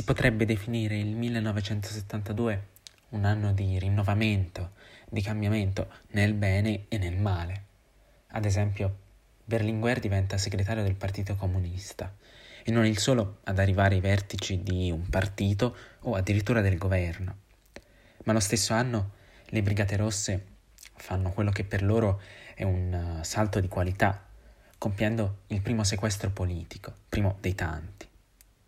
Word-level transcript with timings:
si 0.00 0.06
potrebbe 0.06 0.46
definire 0.46 0.96
il 0.96 1.14
1972 1.14 2.68
un 3.10 3.26
anno 3.26 3.52
di 3.52 3.78
rinnovamento, 3.78 4.70
di 5.10 5.20
cambiamento 5.20 5.90
nel 6.12 6.32
bene 6.32 6.86
e 6.88 6.96
nel 6.96 7.18
male. 7.18 7.64
Ad 8.28 8.46
esempio, 8.46 8.96
Berlinguer 9.44 10.00
diventa 10.00 10.38
segretario 10.38 10.82
del 10.82 10.94
Partito 10.94 11.36
Comunista 11.36 12.16
e 12.64 12.70
non 12.70 12.86
il 12.86 12.96
solo 12.96 13.40
ad 13.44 13.58
arrivare 13.58 13.96
ai 13.96 14.00
vertici 14.00 14.62
di 14.62 14.90
un 14.90 15.06
partito 15.10 15.76
o 16.00 16.14
addirittura 16.14 16.62
del 16.62 16.78
governo. 16.78 17.36
Ma 18.24 18.32
lo 18.32 18.40
stesso 18.40 18.72
anno 18.72 19.10
le 19.48 19.62
Brigate 19.62 19.96
Rosse 19.96 20.46
fanno 20.94 21.30
quello 21.30 21.50
che 21.50 21.64
per 21.64 21.82
loro 21.82 22.22
è 22.54 22.62
un 22.62 23.18
uh, 23.18 23.22
salto 23.22 23.60
di 23.60 23.68
qualità, 23.68 24.24
compiendo 24.78 25.40
il 25.48 25.60
primo 25.60 25.84
sequestro 25.84 26.30
politico, 26.30 26.90
primo 27.06 27.36
dei 27.38 27.54
tanti. 27.54 28.08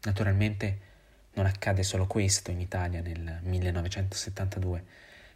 Naturalmente 0.02 0.90
non 1.34 1.46
accade 1.46 1.82
solo 1.82 2.06
questo 2.06 2.50
in 2.50 2.60
Italia 2.60 3.00
nel 3.00 3.38
1972, 3.42 4.84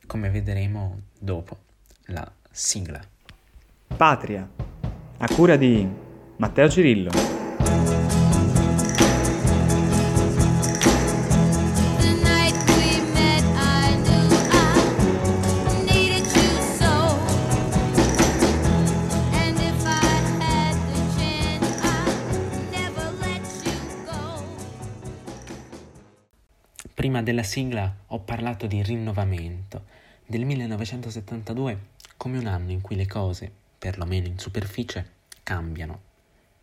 come 0.07 0.31
vedremo 0.31 1.01
dopo 1.19 1.59
la 2.07 2.31
sigla. 2.51 3.01
Patria, 3.97 4.49
a 5.19 5.29
cura 5.35 5.57
di 5.57 5.89
Matteo 6.37 6.69
Cirillo. 6.69 8.06
Della 27.27 27.43
sigla 27.43 27.93
ho 28.07 28.21
parlato 28.21 28.69
di 28.69 28.85
rinnovamento, 28.85 29.87
del 30.25 30.45
1972 30.45 31.95
come 32.17 32.39
un 32.39 32.47
anno 32.47 32.71
in 32.71 32.81
cui 32.81 32.95
le 32.95 33.09
cose, 33.09 33.51
perlomeno 33.77 34.29
in 34.29 34.39
superficie, 34.39 35.11
cambiano. 35.43 36.03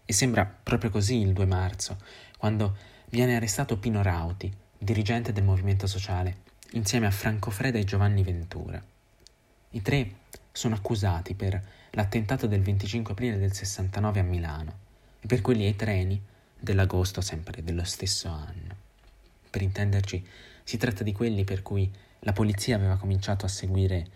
E 0.06 0.14
sembra 0.14 0.46
proprio 0.46 0.90
così 0.90 1.18
il 1.18 1.34
2 1.34 1.46
marzo, 1.46 1.98
quando 2.38 2.78
viene 3.10 3.36
arrestato 3.36 3.78
Pino 3.78 4.02
Rauti, 4.02 4.50
dirigente 4.78 5.34
del 5.34 5.44
movimento 5.44 5.86
sociale, 5.86 6.38
insieme 6.72 7.08
a 7.08 7.12
Franco 7.12 7.52
Freda 7.52 7.78
e 7.78 7.84
Giovanni 7.84 8.24
Ventura. 8.24 8.82
I 9.72 9.82
tre 9.82 10.12
sono 10.54 10.76
accusati 10.76 11.34
per 11.34 11.62
l'attentato 11.90 12.48
del 12.48 12.62
25 12.62 13.12
aprile 13.12 13.38
del 13.38 13.52
69 13.52 14.20
a 14.22 14.24
Milano 14.24 14.78
e 15.20 15.28
per 15.28 15.42
quelli 15.42 15.66
ai 15.66 15.76
treni 15.76 16.22
dell'agosto 16.58 17.20
sempre 17.20 17.62
dello 17.62 17.84
stesso 17.84 18.30
anno. 18.30 18.63
Per 19.54 19.62
intenderci, 19.62 20.28
si 20.64 20.78
tratta 20.78 21.04
di 21.04 21.14
quelli 21.14 21.44
per 21.44 21.62
cui 21.62 21.88
la 22.22 22.34
polizia 22.34 22.76
aveva 22.76 22.98
cominciato 22.98 23.46
a 23.46 23.50
seguire 23.50 24.08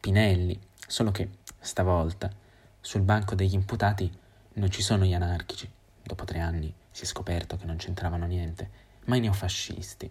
Pinelli, 0.00 0.58
solo 0.86 1.10
che 1.10 1.28
stavolta 1.58 2.32
sul 2.80 3.02
banco 3.02 3.34
degli 3.34 3.52
imputati 3.52 4.10
non 4.54 4.70
ci 4.70 4.80
sono 4.80 5.04
gli 5.04 5.12
anarchici, 5.12 5.70
dopo 6.02 6.24
tre 6.24 6.38
anni 6.38 6.72
si 6.90 7.02
è 7.02 7.06
scoperto 7.06 7.58
che 7.58 7.66
non 7.66 7.76
c'entravano 7.76 8.24
niente, 8.24 8.70
ma 9.04 9.16
i 9.16 9.20
neofascisti. 9.20 10.10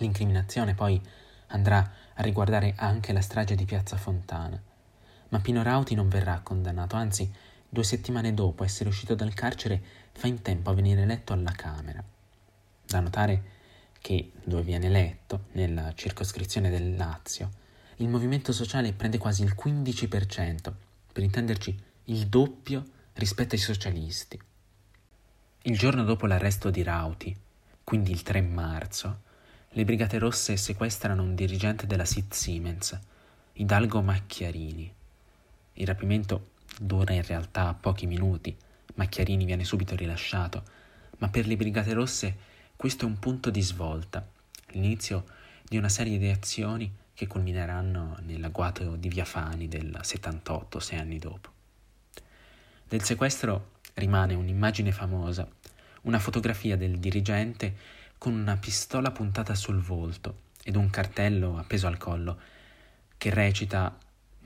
L'incriminazione 0.00 0.74
poi 0.74 1.00
andrà 1.46 1.92
a 2.12 2.22
riguardare 2.22 2.74
anche 2.76 3.14
la 3.14 3.22
strage 3.22 3.54
di 3.54 3.64
Piazza 3.64 3.96
Fontana, 3.96 4.60
ma 5.30 5.40
Pino 5.40 5.62
Rauti 5.62 5.94
non 5.94 6.10
verrà 6.10 6.40
condannato, 6.42 6.96
anzi 6.96 7.32
due 7.66 7.84
settimane 7.84 8.34
dopo 8.34 8.64
essere 8.64 8.90
uscito 8.90 9.14
dal 9.14 9.32
carcere 9.32 9.82
fa 10.12 10.26
in 10.26 10.42
tempo 10.42 10.68
a 10.68 10.74
venire 10.74 11.00
eletto 11.00 11.32
alla 11.32 11.52
Camera. 11.52 12.04
Da 12.84 13.00
notare 13.00 13.51
che, 14.02 14.32
dove 14.44 14.62
viene 14.62 14.86
eletto, 14.86 15.44
nella 15.52 15.94
circoscrizione 15.94 16.68
del 16.68 16.96
Lazio, 16.96 17.48
il 17.96 18.08
movimento 18.08 18.52
sociale 18.52 18.92
prende 18.92 19.16
quasi 19.16 19.44
il 19.44 19.54
15%, 19.56 20.72
per 21.12 21.22
intenderci 21.22 21.80
il 22.06 22.26
doppio 22.26 22.84
rispetto 23.14 23.54
ai 23.54 23.60
socialisti. 23.60 24.38
Il 25.62 25.78
giorno 25.78 26.02
dopo 26.02 26.26
l'arresto 26.26 26.68
di 26.68 26.82
Rauti, 26.82 27.34
quindi 27.84 28.10
il 28.10 28.22
3 28.22 28.40
marzo, 28.42 29.20
le 29.70 29.84
Brigate 29.84 30.18
Rosse 30.18 30.56
sequestrano 30.56 31.22
un 31.22 31.34
dirigente 31.34 31.86
della 31.86 32.04
SIT 32.04 32.34
Siemens, 32.34 32.98
Hidalgo 33.54 34.02
Macchiarini. 34.02 34.92
Il 35.74 35.86
rapimento 35.86 36.50
dura 36.78 37.12
in 37.12 37.22
realtà 37.22 37.72
pochi 37.72 38.06
minuti, 38.06 38.54
Macchiarini 38.94 39.44
viene 39.44 39.64
subito 39.64 39.94
rilasciato, 39.94 40.64
ma 41.18 41.28
per 41.28 41.46
le 41.46 41.56
Brigate 41.56 41.92
Rosse 41.92 42.50
questo 42.82 43.04
è 43.04 43.08
un 43.08 43.20
punto 43.20 43.50
di 43.50 43.62
svolta, 43.62 44.26
l'inizio 44.70 45.24
di 45.62 45.76
una 45.76 45.88
serie 45.88 46.18
di 46.18 46.28
azioni 46.28 46.92
che 47.14 47.28
culmineranno 47.28 48.16
nell'agguato 48.22 48.96
di 48.96 49.08
Via 49.08 49.24
Fani 49.24 49.68
del 49.68 50.00
78, 50.02 50.80
sei 50.80 50.98
anni 50.98 51.20
dopo. 51.20 51.48
Del 52.88 53.04
sequestro 53.04 53.74
rimane 53.94 54.34
un'immagine 54.34 54.90
famosa, 54.90 55.48
una 56.00 56.18
fotografia 56.18 56.76
del 56.76 56.98
dirigente 56.98 57.76
con 58.18 58.34
una 58.34 58.56
pistola 58.56 59.12
puntata 59.12 59.54
sul 59.54 59.80
volto 59.80 60.38
ed 60.64 60.74
un 60.74 60.90
cartello 60.90 61.58
appeso 61.58 61.86
al 61.86 61.98
collo 61.98 62.36
che 63.16 63.30
recita 63.30 63.96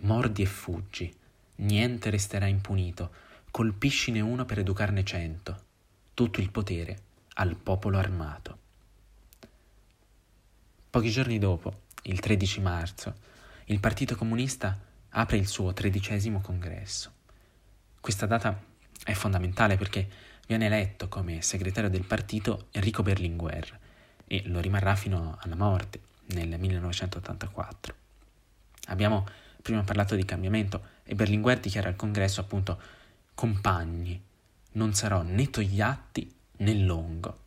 Mordi 0.00 0.42
e 0.42 0.46
fuggi, 0.46 1.10
niente 1.54 2.10
resterà 2.10 2.44
impunito, 2.44 3.10
colpiscine 3.50 4.20
uno 4.20 4.44
per 4.44 4.58
educarne 4.58 5.04
cento, 5.04 5.62
tutto 6.12 6.42
il 6.42 6.50
potere 6.50 7.04
al 7.38 7.56
popolo 7.56 7.98
armato. 7.98 8.58
Pochi 10.90 11.10
giorni 11.10 11.38
dopo, 11.38 11.82
il 12.02 12.20
13 12.20 12.60
marzo, 12.60 13.14
il 13.66 13.80
Partito 13.80 14.16
Comunista 14.16 14.78
apre 15.10 15.36
il 15.36 15.46
suo 15.46 15.72
tredicesimo 15.72 16.40
congresso. 16.40 17.12
Questa 18.00 18.26
data 18.26 18.58
è 19.04 19.12
fondamentale 19.12 19.76
perché 19.76 20.08
viene 20.46 20.66
eletto 20.66 21.08
come 21.08 21.42
segretario 21.42 21.90
del 21.90 22.04
partito 22.04 22.68
Enrico 22.70 23.02
Berlinguer 23.02 23.80
e 24.26 24.42
lo 24.46 24.60
rimarrà 24.60 24.94
fino 24.94 25.36
alla 25.40 25.56
morte 25.56 26.00
nel 26.26 26.58
1984. 26.58 27.94
Abbiamo 28.86 29.26
prima 29.60 29.82
parlato 29.82 30.14
di 30.14 30.24
cambiamento 30.24 30.94
e 31.02 31.14
Berlinguer 31.14 31.60
dichiara 31.60 31.88
al 31.88 31.96
congresso 31.96 32.40
appunto 32.40 32.80
compagni, 33.34 34.22
non 34.72 34.94
sarò 34.94 35.22
né 35.22 35.50
togliatti 35.50 36.35
nel 36.58 36.84
lungo. 36.84 37.44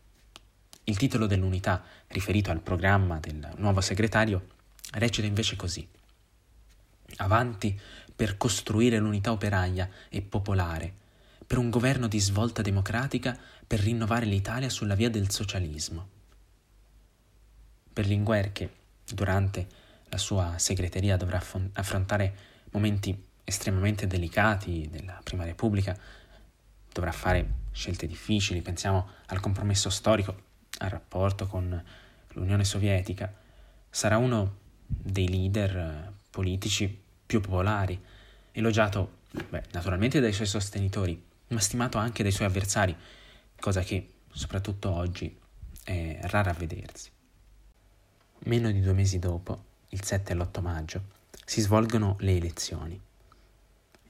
Il 0.85 0.97
titolo 0.97 1.27
dell'unità, 1.27 1.83
riferito 2.07 2.51
al 2.51 2.61
programma 2.61 3.19
del 3.19 3.53
nuovo 3.57 3.81
segretario, 3.81 4.47
recita 4.91 5.27
invece 5.27 5.55
così. 5.55 5.87
Avanti 7.17 7.79
per 8.15 8.37
costruire 8.37 8.97
l'unità 8.97 9.31
operaia 9.31 9.89
e 10.09 10.21
popolare, 10.21 10.93
per 11.45 11.57
un 11.57 11.69
governo 11.69 12.07
di 12.07 12.19
svolta 12.19 12.61
democratica, 12.61 13.37
per 13.65 13.79
rinnovare 13.79 14.25
l'Italia 14.25 14.69
sulla 14.69 14.95
via 14.95 15.09
del 15.09 15.29
socialismo. 15.29 16.09
Berlinguer, 17.93 18.51
che 18.51 18.71
durante 19.11 19.67
la 20.09 20.17
sua 20.17 20.57
segreteria 20.57 21.17
dovrà 21.17 21.41
affrontare 21.73 22.35
momenti 22.71 23.25
estremamente 23.43 24.07
delicati 24.07 24.87
della 24.89 25.19
Prima 25.23 25.43
Repubblica, 25.43 25.97
dovrà 26.91 27.11
fare 27.11 27.58
scelte 27.71 28.07
difficili, 28.07 28.61
pensiamo 28.61 29.09
al 29.27 29.39
compromesso 29.39 29.89
storico, 29.89 30.35
al 30.79 30.89
rapporto 30.89 31.47
con 31.47 31.83
l'Unione 32.33 32.63
Sovietica, 32.63 33.33
sarà 33.89 34.17
uno 34.17 34.57
dei 34.85 35.27
leader 35.27 35.77
eh, 35.77 36.11
politici 36.29 36.97
più 37.25 37.41
popolari, 37.41 37.99
elogiato 38.51 39.17
beh, 39.49 39.63
naturalmente 39.71 40.19
dai 40.19 40.33
suoi 40.33 40.47
sostenitori, 40.47 41.21
ma 41.49 41.59
stimato 41.59 41.97
anche 41.97 42.23
dai 42.23 42.31
suoi 42.31 42.47
avversari, 42.47 42.95
cosa 43.59 43.81
che 43.81 44.13
soprattutto 44.31 44.91
oggi 44.91 45.37
è 45.83 46.19
rara 46.23 46.51
a 46.51 46.53
vedersi. 46.53 47.09
Meno 48.45 48.71
di 48.71 48.81
due 48.81 48.93
mesi 48.93 49.19
dopo, 49.19 49.63
il 49.89 50.03
7 50.03 50.31
e 50.31 50.35
l'8 50.35 50.61
maggio, 50.61 51.03
si 51.45 51.61
svolgono 51.61 52.15
le 52.19 52.35
elezioni. 52.35 52.99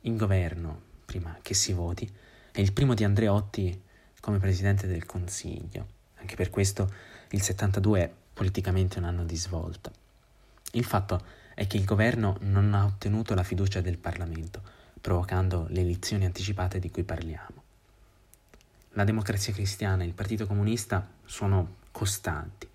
Il 0.02 0.16
governo, 0.16 0.82
prima 1.06 1.38
che 1.42 1.54
si 1.54 1.74
voti, 1.74 2.10
è 2.52 2.60
il 2.60 2.74
primo 2.74 2.94
di 2.94 3.04
Andreotti 3.04 3.82
come 4.20 4.40
Presidente 4.40 4.88
del 4.88 5.06
Consiglio. 5.06 5.98
Anche 6.16 6.36
per 6.36 6.50
questo 6.50 6.92
il 7.30 7.42
72 7.42 8.02
è 8.02 8.12
politicamente 8.34 8.98
un 8.98 9.06
anno 9.06 9.24
di 9.24 9.36
svolta. 9.36 9.92
Il 10.72 10.84
fatto 10.84 11.24
è 11.56 11.68
che 11.68 11.78
il 11.78 11.86
governo 11.86 12.38
non 12.42 12.74
ha 12.74 12.86
ottenuto 12.86 13.34
la 13.34 13.44
fiducia 13.44 13.82
del 13.82 13.98
Parlamento, 13.98 14.62
provocando 15.00 15.68
le 15.70 15.82
elezioni 15.82 16.26
anticipate 16.26 16.80
di 16.80 16.90
cui 16.90 17.04
parliamo. 17.04 17.64
La 18.94 19.04
democrazia 19.04 19.54
cristiana 19.54 20.04
e 20.04 20.08
il 20.08 20.14
Partito 20.14 20.48
Comunista 20.48 21.08
sono 21.26 21.76
costanti. 21.92 22.68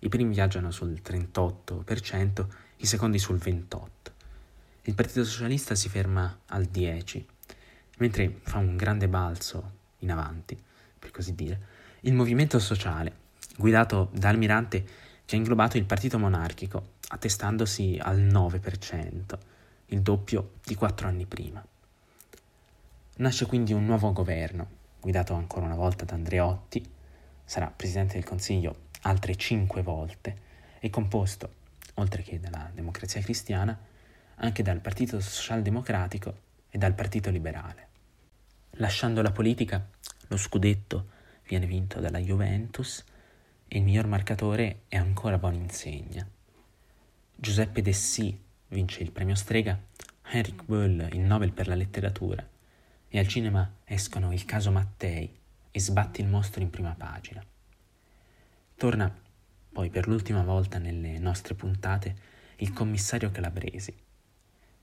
I 0.00 0.08
primi 0.08 0.32
viaggiano 0.32 0.70
sul 0.70 1.00
38%, 1.04 2.46
i 2.76 2.86
secondi 2.86 3.18
sul 3.18 3.36
28%. 3.36 3.86
Il 4.82 4.94
Partito 4.94 5.24
Socialista 5.24 5.74
si 5.74 5.88
ferma 5.88 6.38
al 6.46 6.68
10%, 6.72 7.24
mentre 7.98 8.40
fa 8.42 8.58
un 8.58 8.76
grande 8.76 9.08
balzo 9.08 9.76
in 9.98 10.10
avanti, 10.10 10.60
per 10.98 11.10
così 11.10 11.34
dire, 11.34 11.60
il 12.00 12.14
movimento 12.14 12.58
sociale, 12.58 13.26
guidato 13.56 14.10
da 14.12 14.28
Almirante 14.28 14.84
che 15.24 15.34
ha 15.34 15.38
inglobato 15.38 15.76
il 15.76 15.84
partito 15.84 16.18
monarchico, 16.18 16.94
attestandosi 17.08 17.98
al 18.00 18.20
9%, 18.20 19.38
il 19.86 20.00
doppio 20.00 20.52
di 20.64 20.74
quattro 20.74 21.08
anni 21.08 21.26
prima. 21.26 21.64
Nasce 23.16 23.46
quindi 23.46 23.72
un 23.72 23.84
nuovo 23.84 24.12
governo, 24.12 24.68
guidato 25.00 25.34
ancora 25.34 25.66
una 25.66 25.74
volta 25.74 26.04
da 26.04 26.14
Andreotti, 26.14 26.88
sarà 27.44 27.66
Presidente 27.74 28.14
del 28.14 28.24
Consiglio 28.24 28.86
altre 29.02 29.34
cinque 29.36 29.82
volte 29.82 30.36
e 30.78 30.90
composto, 30.90 31.52
oltre 31.94 32.22
che 32.22 32.38
dalla 32.38 32.70
Democrazia 32.72 33.20
Cristiana, 33.20 33.76
anche 34.36 34.62
dal 34.62 34.80
Partito 34.80 35.18
Socialdemocratico 35.18 36.34
e 36.70 36.78
dal 36.78 36.94
Partito 36.94 37.30
Liberale. 37.30 37.87
Lasciando 38.80 39.22
la 39.22 39.32
politica, 39.32 39.84
lo 40.28 40.36
scudetto 40.36 41.08
viene 41.48 41.66
vinto 41.66 41.98
dalla 41.98 42.20
Juventus 42.20 43.04
e 43.66 43.78
il 43.78 43.82
miglior 43.82 44.06
marcatore 44.06 44.82
è 44.86 44.96
ancora 44.96 45.36
Boninsegna. 45.36 46.24
Giuseppe 47.34 47.82
Dessì 47.82 48.40
vince 48.68 49.02
il 49.02 49.10
premio 49.10 49.34
Strega, 49.34 49.76
Henrik 50.30 50.62
Böll 50.64 51.08
il 51.10 51.18
Nobel 51.18 51.52
per 51.52 51.66
la 51.66 51.74
letteratura 51.74 52.46
e 53.08 53.18
al 53.18 53.26
cinema 53.26 53.68
escono 53.84 54.32
Il 54.32 54.44
caso 54.44 54.70
Mattei 54.70 55.36
e 55.72 55.80
Sbatti 55.80 56.20
il 56.20 56.28
mostro 56.28 56.62
in 56.62 56.70
prima 56.70 56.94
pagina. 56.96 57.44
Torna 58.76 59.12
poi 59.72 59.90
per 59.90 60.06
l'ultima 60.06 60.44
volta 60.44 60.78
nelle 60.78 61.18
nostre 61.18 61.54
puntate 61.54 62.14
il 62.58 62.72
commissario 62.72 63.32
Calabresi. 63.32 63.92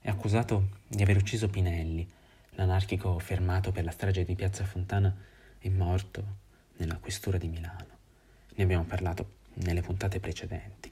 È 0.01 0.09
accusato 0.09 0.80
di 0.86 1.01
aver 1.01 1.15
ucciso 1.15 1.47
Pinelli, 1.47 2.06
l'anarchico 2.56 3.18
fermato 3.19 3.72
per 3.72 3.84
la 3.84 3.92
strage 3.92 4.24
di 4.24 4.36
Piazza 4.36 4.66
Fontana 4.66 5.16
e 5.60 5.69
morto 5.69 6.44
nella 6.78 6.98
questura 6.98 7.38
di 7.38 7.48
Milano. 7.48 7.94
Ne 8.56 8.63
abbiamo 8.63 8.86
parlato 8.86 9.38
nelle 9.56 9.81
puntate 9.81 10.19
precedenti. 10.19 10.92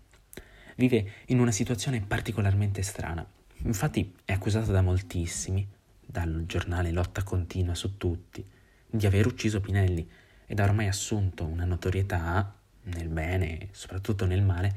Vive 0.75 1.11
in 1.27 1.39
una 1.39 1.51
situazione 1.51 2.01
particolarmente 2.01 2.81
strana. 2.81 3.25
Infatti 3.63 4.15
è 4.25 4.33
accusato 4.33 4.71
da 4.71 4.81
moltissimi, 4.81 5.67
dal 5.99 6.43
giornale 6.45 6.91
Lotta 6.91 7.23
Continua 7.23 7.75
su 7.75 7.97
tutti, 7.97 8.45
di 8.85 9.05
aver 9.05 9.25
ucciso 9.25 9.61
Pinelli 9.61 10.09
ed 10.45 10.59
ha 10.59 10.63
ormai 10.63 10.87
assunto 10.87 11.45
una 11.45 11.65
notorietà 11.65 12.55
nel 12.83 13.07
bene 13.07 13.59
e 13.59 13.69
soprattutto 13.71 14.25
nel 14.25 14.41
male 14.41 14.67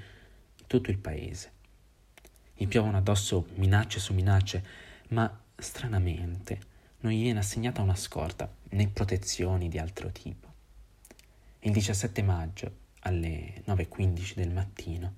in 0.59 0.67
tutto 0.67 0.91
il 0.91 0.99
paese. 0.99 1.53
Gli 2.55 2.67
piovono 2.67 2.97
addosso 2.97 3.49
minacce 3.55 3.99
su 3.99 4.15
minacce, 4.15 4.65
ma 5.09 5.41
stranamente 5.57 6.75
non 7.01 7.13
gli 7.13 7.23
viene 7.23 7.39
assegnata 7.39 7.83
una 7.83 7.95
scorta 7.95 8.53
né 8.71 8.89
protezioni 8.89 9.69
di 9.69 9.79
altro 9.79 10.11
tipo. 10.11 10.53
Il 11.61 11.73
17 11.73 12.23
maggio, 12.23 12.85
alle 13.01 13.63
9.15 13.67 14.35
del 14.35 14.53
mattino, 14.53 15.15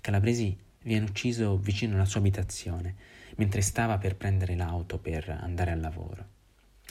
Calabresi 0.00 0.56
viene 0.82 1.06
ucciso 1.06 1.58
vicino 1.58 1.94
alla 1.94 2.04
sua 2.04 2.20
abitazione, 2.20 2.94
mentre 3.36 3.60
stava 3.60 3.98
per 3.98 4.16
prendere 4.16 4.54
l'auto 4.54 4.98
per 4.98 5.28
andare 5.28 5.70
al 5.70 5.80
lavoro. 5.80 6.26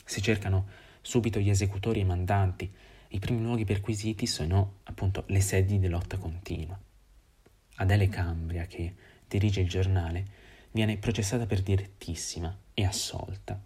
Si 0.05 0.21
cercano 0.21 0.67
subito 1.01 1.39
gli 1.39 1.49
esecutori 1.49 1.99
e 1.99 2.03
i 2.03 2.05
mandanti, 2.05 2.71
i 3.09 3.19
primi 3.19 3.41
luoghi 3.41 3.65
perquisiti 3.65 4.27
sono 4.27 4.79
appunto 4.83 5.23
le 5.27 5.41
sedi 5.41 5.79
di 5.79 5.87
lotta 5.87 6.17
continua. 6.17 6.77
Adele 7.75 8.09
Cambria, 8.09 8.65
che 8.65 8.93
dirige 9.27 9.61
il 9.61 9.69
giornale, 9.69 10.25
viene 10.71 10.97
processata 10.97 11.45
per 11.45 11.61
direttissima 11.61 12.55
e 12.73 12.85
assolta. 12.85 13.59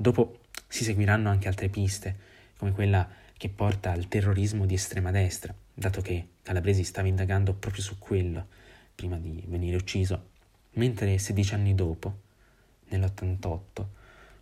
Dopo 0.00 0.38
si 0.66 0.82
seguiranno 0.82 1.28
anche 1.28 1.46
altre 1.46 1.68
piste, 1.68 2.16
come 2.56 2.72
quella 2.72 3.06
che 3.36 3.50
porta 3.50 3.92
al 3.92 4.08
terrorismo 4.08 4.64
di 4.64 4.72
estrema 4.72 5.10
destra, 5.10 5.54
dato 5.74 6.00
che 6.00 6.28
Calabresi 6.42 6.84
stava 6.84 7.06
indagando 7.06 7.52
proprio 7.52 7.82
su 7.82 7.98
quello 7.98 8.46
prima 8.94 9.18
di 9.18 9.44
venire 9.46 9.76
ucciso, 9.76 10.30
mentre 10.70 11.18
16 11.18 11.52
anni 11.52 11.74
dopo, 11.74 12.20
nell'88, 12.88 13.84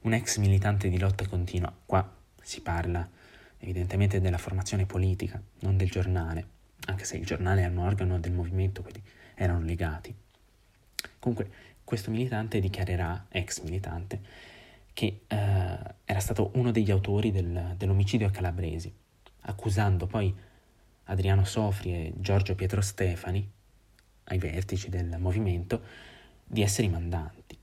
un 0.03 0.13
ex 0.13 0.37
militante 0.37 0.89
di 0.89 0.97
lotta 0.97 1.27
continua, 1.27 1.77
qua 1.85 2.09
si 2.41 2.61
parla 2.61 3.11
evidentemente 3.59 4.21
della 4.21 4.39
formazione 4.39 4.87
politica, 4.87 5.43
non 5.63 5.77
del 5.77 5.91
giornale, 5.91 6.47
anche 6.87 7.05
se 7.05 7.17
il 7.17 7.27
giornale 7.27 7.65
è 7.65 7.67
un 7.67 7.79
organo 7.79 8.21
del 8.21 8.31
movimento, 8.31 8.83
quindi 8.83 9.03
erano 9.35 9.63
legati. 9.63 10.15
Comunque, 11.19 11.51
questo 11.83 12.13
militante 12.13 12.61
dichiarerà, 12.61 13.27
ex 13.29 13.61
militante, 13.63 14.21
che 14.99 15.21
eh, 15.29 15.37
era 16.05 16.19
stato 16.19 16.51
uno 16.55 16.73
degli 16.73 16.91
autori 16.91 17.31
del, 17.31 17.75
dell'omicidio 17.77 18.27
a 18.27 18.31
Calabresi, 18.31 18.93
accusando 19.43 20.09
poi 20.09 20.35
Adriano 21.05 21.45
Sofri 21.45 21.93
e 21.93 22.13
Giorgio 22.17 22.57
Pietro 22.57 22.81
Stefani, 22.81 23.49
ai 24.25 24.39
vertici 24.39 24.89
del 24.89 25.17
movimento, 25.21 25.83
di 26.45 26.63
essere 26.63 26.89
i 26.89 26.91
mandanti. 26.91 27.57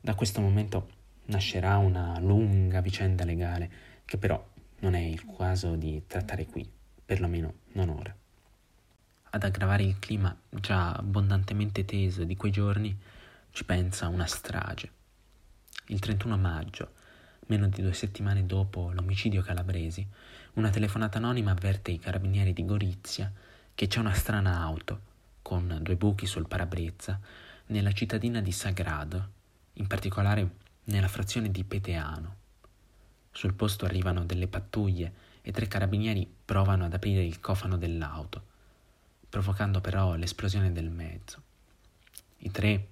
Da 0.00 0.14
questo 0.14 0.40
momento 0.40 0.88
nascerà 1.26 1.76
una 1.76 2.18
lunga 2.20 2.80
vicenda 2.80 3.26
legale 3.26 3.70
che 4.06 4.16
però 4.16 4.42
non 4.78 4.94
è 4.94 5.00
il 5.00 5.22
caso 5.36 5.76
di 5.76 6.04
trattare 6.06 6.46
qui, 6.46 6.66
perlomeno 7.04 7.52
non 7.72 7.90
ora. 7.90 8.16
Ad 9.32 9.42
aggravare 9.42 9.82
il 9.82 9.98
clima 9.98 10.34
già 10.48 10.92
abbondantemente 10.92 11.84
teso 11.84 12.24
di 12.24 12.34
quei 12.34 12.50
giorni 12.50 12.98
ci 13.50 13.66
pensa 13.66 14.08
una 14.08 14.24
strage. 14.24 14.99
Il 15.90 15.98
31 15.98 16.36
maggio, 16.36 16.92
meno 17.46 17.66
di 17.66 17.82
due 17.82 17.92
settimane 17.92 18.46
dopo 18.46 18.92
l'omicidio 18.92 19.42
calabresi, 19.42 20.06
una 20.54 20.70
telefonata 20.70 21.18
anonima 21.18 21.50
avverte 21.50 21.90
i 21.90 21.98
carabinieri 21.98 22.52
di 22.52 22.64
Gorizia 22.64 23.30
che 23.74 23.88
c'è 23.88 23.98
una 23.98 24.12
strana 24.12 24.60
auto, 24.60 25.00
con 25.42 25.80
due 25.82 25.96
buchi 25.96 26.26
sul 26.26 26.46
parabrezza, 26.46 27.18
nella 27.66 27.90
cittadina 27.90 28.40
di 28.40 28.52
Sagrado, 28.52 29.30
in 29.74 29.88
particolare 29.88 30.48
nella 30.84 31.08
frazione 31.08 31.50
di 31.50 31.64
Peteano. 31.64 32.36
Sul 33.32 33.54
posto 33.54 33.84
arrivano 33.84 34.24
delle 34.24 34.46
pattuglie 34.46 35.12
e 35.42 35.50
tre 35.50 35.66
carabinieri 35.66 36.32
provano 36.44 36.84
ad 36.84 36.94
aprire 36.94 37.24
il 37.24 37.40
cofano 37.40 37.76
dell'auto, 37.76 38.44
provocando 39.28 39.80
però 39.80 40.14
l'esplosione 40.14 40.70
del 40.70 40.88
mezzo. 40.88 41.42
I 42.38 42.50
tre 42.52 42.86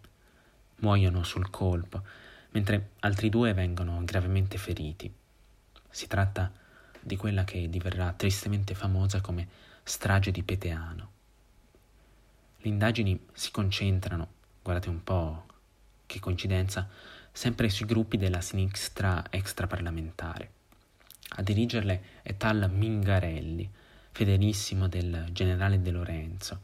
muoiono 0.79 1.23
sul 1.23 1.49
colpo, 1.49 2.27
mentre 2.51 2.91
altri 3.01 3.29
due 3.29 3.53
vengono 3.53 4.03
gravemente 4.05 4.59
feriti. 4.59 5.13
Si 5.91 6.07
tratta 6.07 6.51
di 7.01 7.17
quella 7.17 7.45
che 7.45 7.69
diverrà 7.69 8.13
tristemente 8.13 8.75
famosa 8.75 9.21
come 9.21 9.49
strage 9.83 10.31
di 10.31 10.43
Peteano. 10.43 11.11
Le 12.59 12.69
indagini 12.69 13.27
si 13.33 13.51
concentrano, 13.51 14.29
guardate 14.63 14.89
un 14.89 15.03
po' 15.03 15.47
che 16.07 16.21
coincidenza, 16.21 16.89
sempre 17.31 17.69
sui 17.69 17.87
gruppi 17.87 18.17
della 18.17 18.41
sinistra 18.41 19.25
extraparlamentare. 19.31 20.51
A 21.31 21.43
dirigerle 21.43 22.03
è 22.23 22.37
tal 22.37 22.71
Mingarelli, 22.71 23.71
fedelissimo 24.11 24.89
del 24.89 25.29
generale 25.31 25.81
De 25.81 25.91
Lorenzo, 25.91 26.61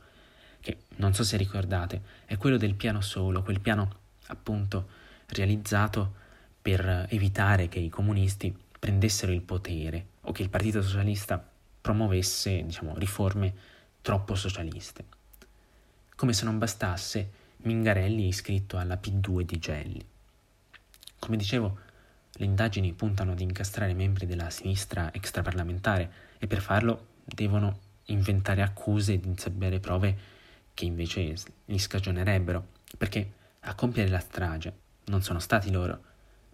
che 0.61 0.79
non 0.97 1.15
so 1.15 1.23
se 1.23 1.37
ricordate, 1.37 2.03
è 2.25 2.37
quello 2.37 2.57
del 2.57 2.75
piano 2.75 3.01
solo, 3.01 3.43
quel 3.43 3.61
piano 3.61 3.99
appunto 4.29 4.89
realizzato 5.29 6.23
per 6.61 7.07
evitare 7.11 7.69
che 7.69 7.79
i 7.79 7.89
comunisti 7.89 8.57
prendessero 8.79 9.33
il 9.33 9.43
potere 9.43 10.07
o 10.23 10.33
che 10.33 10.43
il 10.43 10.49
Partito 10.49 10.83
Socialista 10.83 11.43
promuovesse, 11.81 12.65
diciamo, 12.65 12.97
riforme 12.97 13.55
troppo 14.01 14.35
socialiste. 14.35 15.05
Come 16.17 16.33
se 16.33 16.45
non 16.45 16.59
bastasse, 16.59 17.31
Mingarelli 17.59 18.25
è 18.25 18.29
iscritto 18.29 18.79
alla 18.79 18.99
P2 19.03 19.43
di 19.43 19.59
Gelli. 19.59 20.07
Come 21.19 21.37
dicevo, 21.37 21.79
le 22.33 22.45
indagini 22.45 22.93
puntano 22.93 23.33
ad 23.33 23.41
incastrare 23.41 23.95
membri 23.95 24.27
della 24.27 24.51
sinistra 24.51 25.13
extraparlamentare 25.13 26.13
e 26.39 26.47
per 26.47 26.61
farlo 26.61 27.07
devono 27.25 27.79
inventare 28.07 28.63
accuse 28.63 29.15
ed 29.15 29.25
insabbiare 29.25 29.81
prove 29.81 30.19
che 30.75 30.85
invece 30.85 31.35
li 31.67 31.79
scagionerebbero, 31.79 32.67
perché 32.99 33.33
a 33.61 33.75
compiere 33.75 34.11
la 34.11 34.19
strage 34.19 34.83
non 35.07 35.23
sono 35.23 35.39
stati 35.39 35.71
loro, 35.71 36.03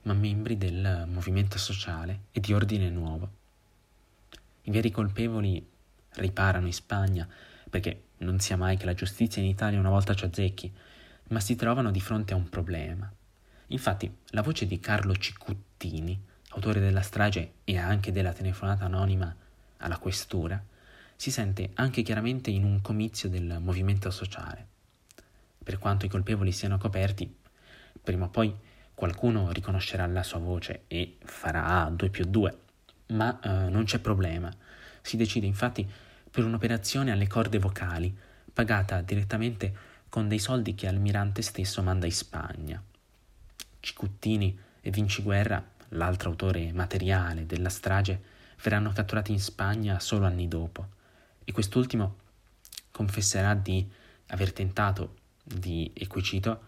ma 0.02 0.14
membri 0.14 0.56
del 0.56 1.06
movimento 1.08 1.58
sociale 1.58 2.22
e 2.32 2.40
di 2.40 2.52
ordine 2.52 2.88
nuovo. 2.88 3.30
I 4.62 4.70
veri 4.70 4.90
colpevoli 4.90 5.66
riparano 6.14 6.66
in 6.66 6.72
Spagna, 6.72 7.28
perché 7.68 8.04
non 8.18 8.38
sia 8.40 8.56
mai 8.56 8.76
che 8.76 8.84
la 8.84 8.94
giustizia 8.94 9.40
in 9.42 9.48
Italia 9.48 9.78
una 9.78 9.90
volta 9.90 10.14
ci 10.14 10.24
azzecchi, 10.24 10.72
ma 11.28 11.40
si 11.40 11.54
trovano 11.54 11.90
di 11.90 12.00
fronte 12.00 12.32
a 12.32 12.36
un 12.36 12.48
problema. 12.48 13.10
Infatti, 13.68 14.12
la 14.30 14.42
voce 14.42 14.66
di 14.66 14.80
Carlo 14.80 15.14
Cicuttini, 15.14 16.20
autore 16.50 16.80
della 16.80 17.02
strage 17.02 17.52
e 17.64 17.78
anche 17.78 18.10
della 18.10 18.32
telefonata 18.32 18.84
anonima 18.84 19.34
alla 19.78 19.98
questura, 19.98 20.62
si 21.14 21.30
sente 21.30 21.70
anche 21.74 22.02
chiaramente 22.02 22.50
in 22.50 22.64
un 22.64 22.80
comizio 22.80 23.28
del 23.28 23.58
movimento 23.60 24.10
sociale. 24.10 24.66
Per 25.62 25.78
quanto 25.78 26.06
i 26.06 26.08
colpevoli 26.08 26.50
siano 26.50 26.78
coperti, 26.78 27.36
prima 28.02 28.26
o 28.26 28.28
poi 28.28 28.54
qualcuno 28.94 29.50
riconoscerà 29.50 30.06
la 30.06 30.22
sua 30.22 30.38
voce 30.38 30.82
e 30.86 31.16
farà 31.24 31.88
2 31.90 32.10
più 32.10 32.24
2, 32.24 32.58
ma 33.08 33.40
eh, 33.40 33.70
non 33.70 33.84
c'è 33.84 33.98
problema. 33.98 34.54
Si 35.00 35.16
decide 35.16 35.46
infatti 35.46 35.88
per 36.30 36.44
un'operazione 36.44 37.10
alle 37.10 37.26
corde 37.26 37.58
vocali, 37.58 38.14
pagata 38.52 39.00
direttamente 39.00 39.88
con 40.08 40.28
dei 40.28 40.38
soldi 40.38 40.74
che 40.74 40.86
Almirante 40.86 41.40
stesso 41.40 41.82
manda 41.82 42.06
in 42.06 42.12
Spagna. 42.12 42.82
Cicuttini 43.80 44.58
e 44.80 44.90
Vinciguerra, 44.90 45.64
l'altro 45.90 46.30
autore 46.30 46.72
materiale 46.72 47.46
della 47.46 47.70
strage, 47.70 48.20
verranno 48.62 48.92
catturati 48.92 49.32
in 49.32 49.40
Spagna 49.40 49.98
solo 50.00 50.26
anni 50.26 50.46
dopo 50.46 50.88
e 51.44 51.52
quest'ultimo 51.52 52.16
confesserà 52.90 53.54
di 53.54 53.88
aver 54.26 54.52
tentato 54.52 55.16
di, 55.42 55.90
e 55.94 56.06
qui 56.06 56.22
cito, 56.22 56.62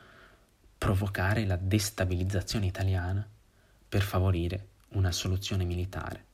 provocare 0.82 1.46
la 1.46 1.54
destabilizzazione 1.54 2.66
italiana 2.66 3.24
per 3.88 4.02
favorire 4.02 4.66
una 4.94 5.12
soluzione 5.12 5.62
militare. 5.62 6.24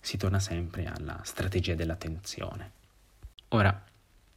Si 0.00 0.16
torna 0.16 0.40
sempre 0.40 0.86
alla 0.86 1.20
strategia 1.22 1.76
della 1.76 1.94
tensione. 1.94 2.72
Ora, 3.50 3.84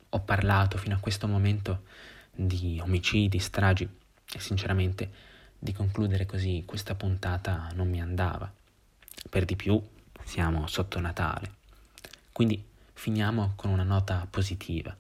ho 0.10 0.20
parlato 0.20 0.78
fino 0.78 0.94
a 0.94 1.00
questo 1.00 1.28
momento 1.28 1.86
di 2.32 2.80
omicidi, 2.80 3.40
stragi 3.40 3.90
e 4.32 4.40
sinceramente 4.40 5.10
di 5.58 5.74
concludere 5.74 6.28
così 6.28 6.62
questa 6.64 6.94
puntata 6.94 7.72
non 7.74 7.90
mi 7.90 8.00
andava. 8.00 8.54
Per 9.28 9.44
di 9.44 9.56
più 9.56 9.82
siamo 10.24 10.68
sotto 10.68 11.00
Natale. 11.00 11.52
Quindi 12.32 12.64
finiamo 12.94 13.54
con 13.56 13.72
una 13.72 13.82
nota 13.82 14.28
positiva, 14.30 14.96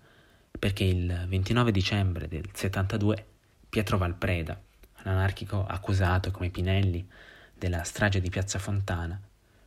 perché 0.57 0.83
il 0.83 1.25
29 1.27 1.71
dicembre 1.71 2.27
del 2.27 2.49
72 2.51 3.27
Pietro 3.75 3.97
Valpreda, 3.97 4.57
un 5.03 5.11
anarchico 5.11 5.65
accusato 5.65 6.31
come 6.31 6.49
Pinelli 6.49 7.05
della 7.53 7.83
strage 7.83 8.21
di 8.21 8.29
Piazza 8.29 8.57
Fontana, 8.57 9.19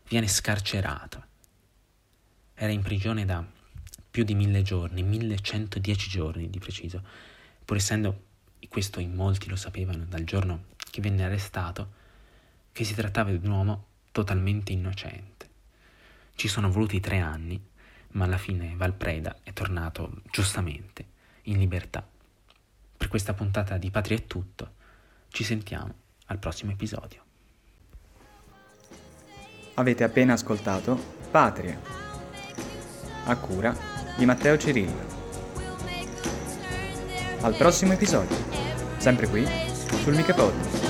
viene 0.09 0.27
scarcerato. 0.27 1.25
Era 2.55 2.73
in 2.73 2.81
prigione 2.81 3.27
da 3.27 3.45
più 4.11 4.25
di 4.25 4.35
mille 4.35 4.63
giorni, 4.63 5.03
1110 5.03 6.09
giorni 6.09 6.49
di 6.49 6.59
preciso, 6.59 7.03
pur 7.63 7.77
essendo, 7.77 8.23
e 8.59 8.69
questo 8.69 8.99
in 8.99 9.13
molti 9.13 9.47
lo 9.51 9.57
sapevano 9.57 10.07
dal 10.07 10.25
giorno 10.25 10.69
che 10.91 11.03
venne 11.03 11.25
arrestato, 11.25 11.93
che 12.73 12.85
si 12.85 12.95
trattava 12.95 13.31
di 13.31 13.47
un 13.47 13.53
uomo 13.53 13.87
totalmente 14.11 14.73
innocente. 14.73 15.51
Ci 16.35 16.49
sono 16.49 16.71
voluti 16.71 16.99
tre 17.01 17.19
anni, 17.19 17.63
ma 18.13 18.25
alla 18.25 18.39
fine 18.39 18.73
Valpreda 18.75 19.41
è 19.43 19.53
tornato 19.53 20.23
giustamente 20.31 21.05
in 21.43 21.59
libertà. 21.59 22.17
Per 22.99 23.09
questa 23.09 23.33
puntata 23.33 23.79
di 23.79 23.91
Patria 23.91 24.17
è 24.17 24.27
tutto. 24.27 24.75
Ci 25.29 25.45
sentiamo 25.45 25.95
al 26.27 26.39
prossimo 26.39 26.73
episodio. 26.73 27.23
Avete 29.75 30.03
appena 30.03 30.33
ascoltato 30.33 30.99
Patria, 31.31 31.81
a 33.25 33.37
cura 33.37 33.75
di 34.17 34.27
Matteo 34.27 34.59
Cirillo. 34.59 35.17
Al 37.41 37.57
prossimo 37.57 37.93
episodio, 37.93 38.37
sempre 38.99 39.29
qui 39.29 39.47
sul 40.03 40.15
Podcast. 40.35 40.88